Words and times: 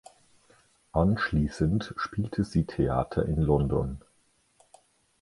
Anschließend 0.93 1.93
spielte 1.95 2.43
sie 2.43 2.65
Theater 2.65 3.23
in 3.27 3.39
London. 3.39 4.01